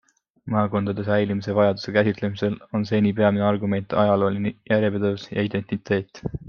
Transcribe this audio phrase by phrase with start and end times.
[0.53, 6.29] Maakondade säilimise vajaduse käsitlemisel on seni peamine argument ajalooline järjepidevus ja identiteet.